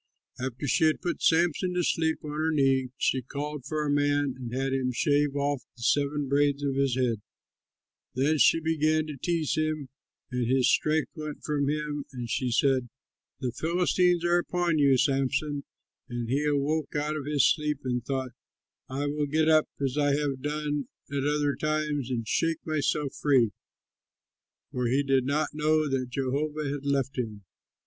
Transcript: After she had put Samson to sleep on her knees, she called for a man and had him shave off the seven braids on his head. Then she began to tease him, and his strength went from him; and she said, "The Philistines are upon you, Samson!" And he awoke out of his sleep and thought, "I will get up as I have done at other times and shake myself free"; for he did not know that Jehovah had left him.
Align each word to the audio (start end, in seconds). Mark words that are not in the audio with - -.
After 0.39 0.65
she 0.67 0.85
had 0.85 0.99
put 0.99 1.21
Samson 1.21 1.75
to 1.75 1.83
sleep 1.83 2.23
on 2.25 2.31
her 2.31 2.49
knees, 2.49 2.89
she 2.97 3.21
called 3.21 3.65
for 3.65 3.85
a 3.85 3.91
man 3.91 4.33
and 4.35 4.51
had 4.51 4.73
him 4.73 4.91
shave 4.91 5.35
off 5.35 5.61
the 5.77 5.83
seven 5.83 6.27
braids 6.27 6.63
on 6.65 6.73
his 6.73 6.95
head. 6.95 7.21
Then 8.15 8.39
she 8.39 8.59
began 8.59 9.05
to 9.05 9.15
tease 9.17 9.53
him, 9.55 9.89
and 10.31 10.47
his 10.49 10.67
strength 10.71 11.11
went 11.15 11.43
from 11.43 11.69
him; 11.69 12.05
and 12.11 12.27
she 12.27 12.49
said, 12.51 12.89
"The 13.41 13.51
Philistines 13.51 14.25
are 14.25 14.39
upon 14.39 14.79
you, 14.79 14.97
Samson!" 14.97 15.65
And 16.09 16.27
he 16.27 16.45
awoke 16.45 16.95
out 16.95 17.15
of 17.15 17.27
his 17.27 17.45
sleep 17.47 17.81
and 17.83 18.03
thought, 18.03 18.31
"I 18.89 19.05
will 19.05 19.27
get 19.27 19.47
up 19.49 19.69
as 19.79 19.99
I 19.99 20.15
have 20.15 20.41
done 20.41 20.87
at 21.11 21.25
other 21.27 21.55
times 21.55 22.09
and 22.09 22.27
shake 22.27 22.65
myself 22.65 23.13
free"; 23.21 23.51
for 24.71 24.87
he 24.87 25.03
did 25.03 25.25
not 25.27 25.49
know 25.53 25.87
that 25.87 26.09
Jehovah 26.09 26.67
had 26.71 26.87
left 26.87 27.19
him. 27.19 27.43